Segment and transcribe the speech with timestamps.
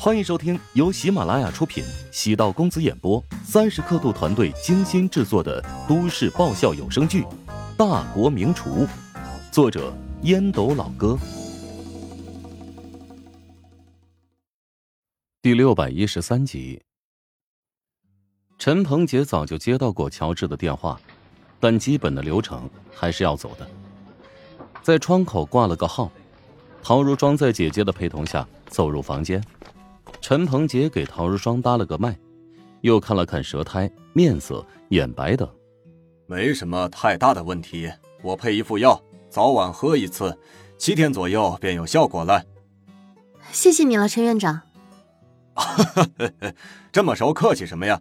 [0.00, 7.22] 欢迎收听由喜马拉雅出品、喜道公子演播、三十刻度团队精心制作的都市爆笑有声剧
[7.76, 8.86] 《大国名厨》，
[9.50, 9.92] 作者
[10.22, 11.18] 烟斗老哥，
[15.42, 16.80] 第六百一十三集。
[18.56, 21.00] 陈鹏杰早就接到过乔治的电话，
[21.58, 23.68] 但基本的流程还是要走的。
[24.80, 26.08] 在窗口挂了个号，
[26.84, 29.42] 陶如霜在姐姐的陪同下走入房间。
[30.28, 32.14] 陈鹏杰给陶如霜搭了个脉，
[32.82, 35.48] 又看了看舌苔、面色、眼白等，
[36.26, 37.90] 没什么太大的问题。
[38.20, 40.38] 我配一副药，早晚喝一次，
[40.76, 42.44] 七天左右便有效果了。
[43.52, 44.60] 谢谢你了，陈院长。
[46.92, 47.98] 这么熟，客气什么呀？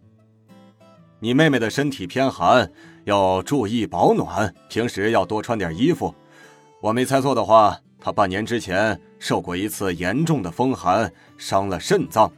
[1.22, 2.70] 你妹妹的身体偏寒，
[3.06, 6.14] 要注意保暖，平时要多穿点衣服。
[6.82, 7.80] 我没猜错的话。
[8.00, 12.32] 他半年之前受过一次严重的风寒，伤了肾脏。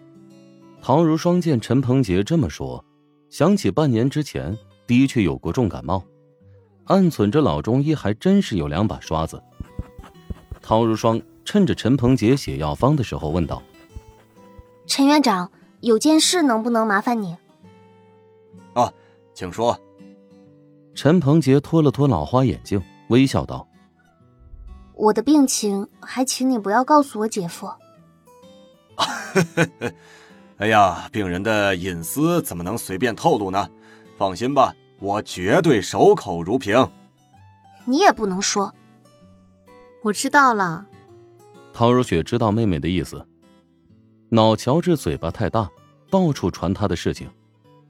[0.81, 2.83] 陶如霜见陈鹏杰这么说，
[3.29, 6.03] 想起半年之前的确有过重感冒，
[6.85, 9.43] 暗存着老中医还真是有两把刷子。
[10.61, 13.61] 陶如霜趁着陈鹏杰写药方的时候问道
[14.87, 17.35] ：“陈院长，有件事能不能麻烦你
[18.73, 18.91] ？”“啊，
[19.33, 19.79] 请说。”
[20.95, 23.68] 陈鹏杰脱了脱老花眼镜，微笑道。
[24.99, 27.71] 我的病情，还请你不要告诉我姐夫。
[30.57, 33.69] 哎呀，病人的隐私怎么能随便透露呢？
[34.17, 36.85] 放心吧，我绝对守口如瓶。
[37.85, 38.73] 你也不能说。
[40.03, 40.85] 我知道了。
[41.71, 43.25] 陶如雪知道妹妹的意思。
[44.27, 45.69] 脑乔治嘴巴太大，
[46.11, 47.31] 到处传他的事情。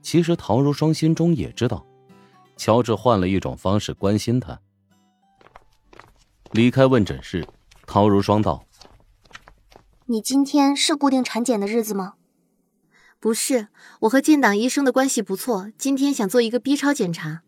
[0.00, 1.84] 其实陶如霜心中也知道，
[2.56, 4.56] 乔治换了一种方式关心他。
[6.52, 7.46] 离开问诊室，
[7.86, 8.66] 陶如霜道
[10.06, 12.14] ：“你今天是固定产检的日子吗
[13.20, 13.68] ？”“不是，
[14.00, 17.42] 我和建党医生的关系不错，今天想做一个 B 超检查。”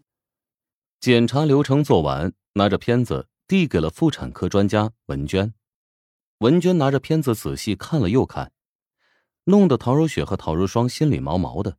[1.01, 5.53] 检查流程做完，拿着片子递给了妇产科专家文娟。
[6.39, 8.53] 文娟拿着片子仔细看了又看，
[9.45, 11.77] 弄得陶如雪和陶如霜心里毛毛的。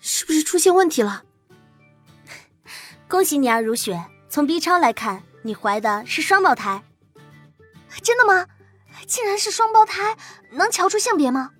[0.00, 1.24] 是不是出现问题了？
[3.06, 4.02] 恭喜你啊，如雪！
[4.32, 5.22] 从 B 超来看。
[5.42, 6.84] 你怀的是双胞胎，
[8.00, 8.46] 真的吗？
[9.06, 10.16] 竟然是双胞胎，
[10.52, 11.50] 能瞧出性别吗？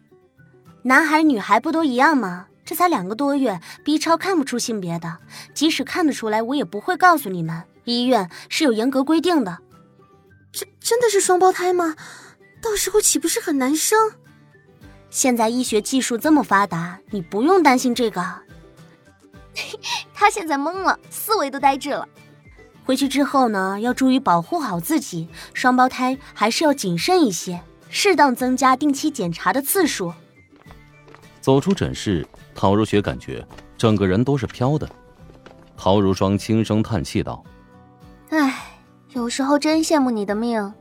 [0.84, 2.46] 男孩女孩不都一样吗？
[2.64, 5.18] 这才两个多月，B 超看不出性别的，
[5.52, 7.64] 即使看得出来，我也不会告诉你们。
[7.84, 9.58] 医院是有严格规定的。
[10.52, 11.96] 真真的是双胞胎吗？
[12.62, 14.12] 到时候岂不是很难生？
[15.10, 18.24] 现在医学技术这么发达，你不用担心这个。
[20.14, 22.08] 他现在懵了，思维都呆滞了。
[22.84, 25.28] 回去之后呢，要注意保护好自己。
[25.54, 30.12] 双胞胎还是要谨慎一些，适当增加定期检查的次数。
[31.40, 34.88] 走出诊室，陶如雪感觉整个人都是飘的。
[35.76, 37.42] 陶如霜轻声叹气道
[38.30, 40.72] ：“唉，有时候真羡慕你的命。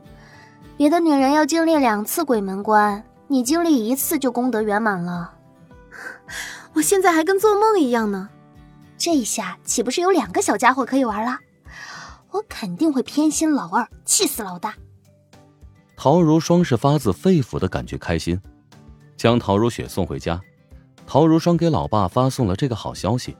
[0.76, 5.34] 别的女人要经历两次鬼门关，你经历一次就功德圆满了。
[6.72, 8.28] 我现在还跟做梦一样呢。
[8.96, 11.38] 这一下岂不是有两个小家伙可以玩了？”
[12.32, 14.74] 我肯定会偏心老二，气死老大。
[15.96, 18.40] 陶如霜是发自肺腑的感觉开心，
[19.16, 20.40] 将陶如雪送回家。
[21.06, 23.36] 陶如霜给老爸发送了这个好消息。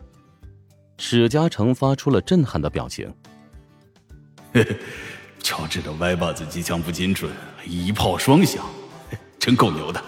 [0.98, 3.12] 史嘉诚发出了震撼的表情。
[5.40, 7.32] 乔治的歪把子机枪不精准，
[7.64, 8.64] 一炮双响，
[9.38, 10.00] 真够牛的。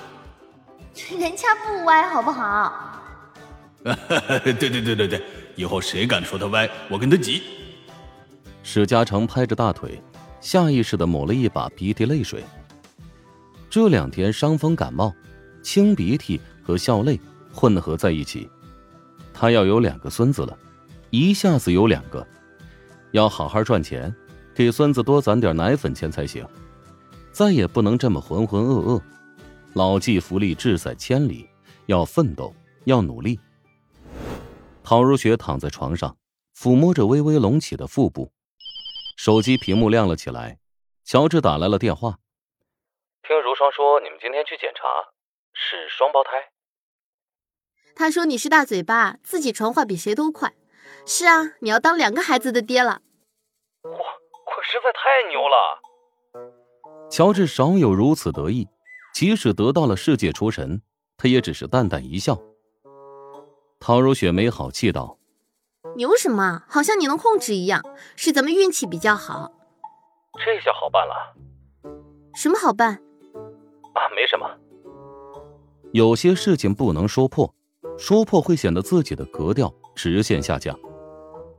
[1.19, 3.01] 人家不歪，好不好？
[3.83, 5.23] 对对对对对，
[5.57, 7.43] 以后谁敢说他歪，我跟他急。
[8.67, 10.03] 史嘉诚拍着大腿，
[10.41, 12.43] 下意识的抹了一把鼻涕泪水。
[13.69, 15.15] 这两天伤风感冒，
[15.63, 17.21] 清鼻涕和笑泪
[17.53, 18.49] 混合在一起，
[19.35, 20.59] 他要有两个孙子了，
[21.11, 22.27] 一下子有两个，
[23.13, 24.13] 要好好赚钱，
[24.55, 26.45] 给孙子多攒点奶粉钱才行，
[27.33, 29.01] 再也不能这么浑浑噩噩。
[29.75, 31.47] 老骥伏枥，志在千里，
[31.85, 32.55] 要奋斗，
[32.85, 33.39] 要努力。
[34.83, 36.17] 陶如雪躺在床上，
[36.59, 38.33] 抚摸着微微隆起的腹部。
[39.17, 40.59] 手机屏幕亮了起来，
[41.05, 42.19] 乔治打来了电话。
[43.23, 44.83] 听如霜说你们今天去检查，
[45.53, 46.51] 是双胞胎。
[47.97, 50.53] 他说你是大嘴巴，自己传话比谁都快。
[51.07, 53.03] 是啊，你要当两个孩子的爹了。
[53.83, 55.81] 哇，我实在太牛了！
[57.11, 58.67] 乔治少有如此得意，
[59.15, 60.83] 即使得到了世界厨神，
[61.17, 62.39] 他也只是淡淡一笑。
[63.79, 65.19] 陶如雪没好气道。
[65.97, 66.63] 牛什么？
[66.69, 67.83] 好像你能控制一样，
[68.17, 69.53] 是咱们运气比较好。
[70.45, 71.35] 这下好办了。
[72.35, 72.95] 什么好办？
[73.95, 74.51] 啊，没什么。
[75.93, 77.55] 有些事情不能说破，
[77.97, 80.77] 说破会显得自己的格调直线下降。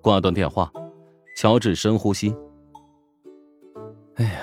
[0.01, 0.71] 挂断电话，
[1.37, 2.35] 乔治深呼吸。
[4.15, 4.41] 哎呀，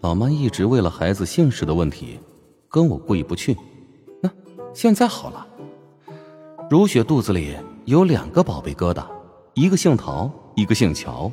[0.00, 2.20] 老妈一直为了孩子姓氏的问题
[2.68, 3.56] 跟我过意不去。
[4.22, 4.30] 那
[4.72, 5.46] 现在好了，
[6.70, 7.56] 如雪肚子里
[7.88, 9.08] 有两个宝贝疙瘩，
[9.54, 11.32] 一个姓陶，一个姓乔，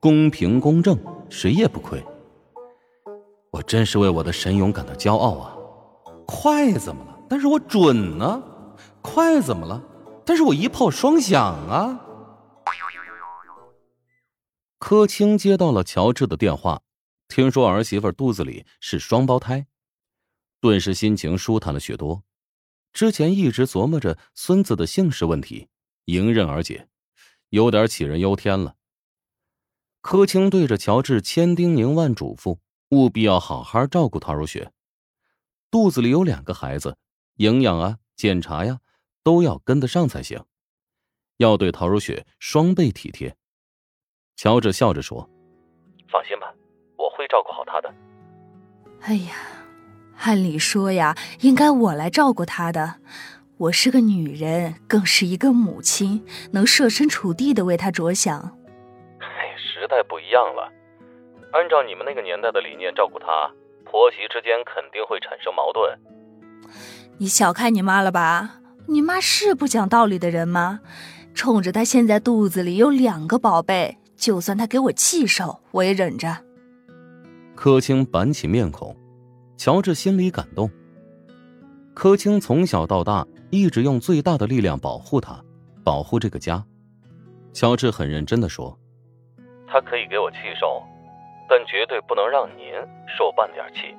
[0.00, 0.98] 公平公正，
[1.30, 2.04] 谁也不亏。
[3.52, 5.56] 我真是为我的神勇感到骄傲啊！
[6.26, 7.16] 快怎么了？
[7.28, 8.42] 但是我准呢。
[9.00, 9.80] 快怎么了？
[10.24, 12.00] 但是我一炮双响啊！
[14.80, 16.82] 柯青接到了乔治的电话，
[17.28, 19.68] 听说儿媳妇肚子里是双胞胎，
[20.60, 22.24] 顿时心情舒坦了许多。
[22.92, 25.68] 之前一直琢磨着孙子的姓氏问题，
[26.06, 26.88] 迎刃而解，
[27.50, 28.76] 有点杞人忧天了。
[30.00, 32.58] 柯青对着乔治千叮咛万嘱咐，
[32.90, 34.72] 务必要好好照顾陶如雪。
[35.68, 36.96] 肚子里有两个孩子，
[37.38, 38.78] 营养啊、检查呀，
[39.24, 40.44] 都要跟得上才行。
[41.38, 43.36] 要对陶如雪双倍体贴。
[44.36, 45.28] 乔治笑着说
[46.08, 46.54] ：“放心吧，
[46.96, 47.92] 我会照顾好她的。”
[49.02, 49.34] 哎呀，
[50.18, 53.00] 按理说呀，应该我来照顾她的。
[53.58, 56.22] 我是个女人，更是一个母亲，
[56.52, 58.38] 能设身处地的为她着想。
[59.18, 60.70] 哎，时代不一样了，
[61.52, 63.26] 按照你们那个年代的理念照顾她，
[63.86, 65.98] 婆媳之间肯定会产生矛盾。
[67.16, 68.60] 你小看你妈了吧？
[68.88, 70.80] 你妈是不讲道理的人吗？
[71.32, 73.96] 冲着她现在肚子里有两个宝贝。
[74.16, 76.44] 就算她给我气受，我也忍着。
[77.54, 78.94] 柯青板起面孔，
[79.56, 80.70] 乔治心里感动。
[81.94, 85.42] 柯青从小到大一直用最大的力量保护他，
[85.84, 86.64] 保护这个家。
[87.52, 88.78] 乔治很认真的说
[89.66, 90.82] ：“他可以给我气受，
[91.48, 92.72] 但绝对不能让您
[93.16, 93.96] 受半点气，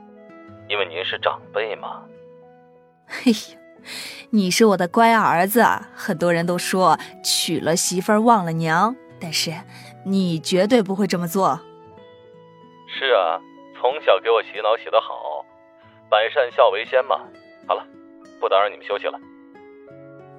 [0.68, 2.04] 因为您是长辈嘛。”
[3.08, 3.60] 哎呀，
[4.32, 5.64] 你是我的乖儿子，
[5.96, 9.54] 很多人都说娶了媳妇忘了娘，但是。
[10.06, 11.60] 你绝对不会这么做。
[12.88, 13.42] 是啊，
[13.78, 15.46] 从小给我洗脑洗得好，
[16.10, 17.20] 百善孝为先嘛。
[17.68, 17.86] 好了，
[18.40, 19.20] 不打扰你们休息了。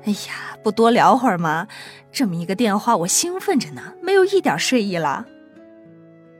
[0.04, 1.66] 哎呀，不多聊会儿吗？
[2.10, 5.24] 这么一个电话，我兴奋着呢，没有一点睡意了。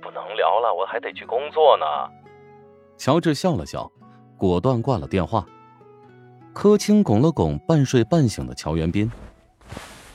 [0.01, 1.85] 不能聊了，我还得去工作呢。
[2.97, 3.91] 乔治笑了笑，
[4.37, 5.47] 果断挂了电话。
[6.55, 9.11] 柯青拱了拱半睡半醒的乔元斌。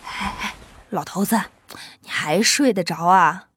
[0.06, 0.54] 哎哎，
[0.90, 1.40] 老头子。
[2.01, 3.48] 你还睡得着啊？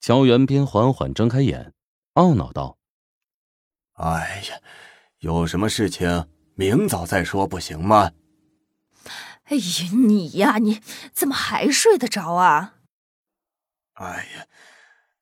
[0.00, 1.72] 乔元斌缓缓睁开眼，
[2.14, 2.76] 懊恼道
[3.94, 4.56] ：“哎呀，
[5.20, 8.10] 有什么事情明早再说不行吗？”
[9.48, 10.80] 哎呀，你呀，你
[11.12, 12.74] 怎么还睡得着啊？
[13.94, 14.46] 哎呀，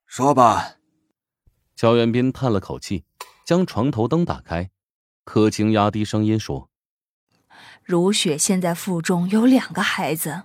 [0.07, 0.77] 说吧。
[1.75, 3.05] 乔元斌叹了口气，
[3.45, 4.71] 将床头灯打开。
[5.25, 6.69] 柯青压低声音说
[7.83, 10.43] ：“如雪现在腹中有两个孩子。”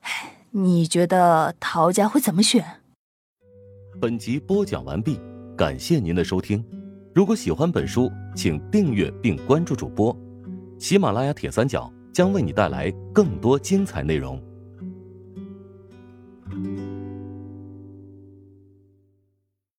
[0.00, 0.30] 哎。
[0.56, 2.80] 你觉得陶家会怎么选？
[4.00, 5.20] 本集播讲完毕，
[5.58, 6.64] 感谢您的收听。
[7.12, 10.16] 如果喜欢本书，请订阅并关注主播。
[10.78, 14.40] 喜马拉雅铁三角将为你带来更多精彩内容。